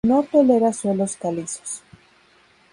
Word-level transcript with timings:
No 0.03 0.23
tolera 0.23 0.73
suelos 0.73 1.15
calizos. 1.15 1.83